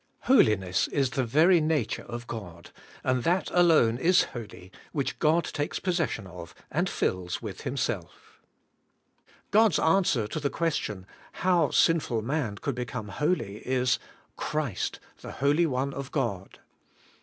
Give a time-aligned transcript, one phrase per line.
[0.21, 2.71] Holiness is the very nature of God,
[3.03, 8.41] and that alone is holy which God takes possession of and fills loith Him self.
[9.51, 11.05] God's answer to the question.
[11.45, 13.57] How sinful man could become holy?
[13.57, 16.59] is, * Christ, the Holy One of 74 ABIDE IN CHRIST: God.'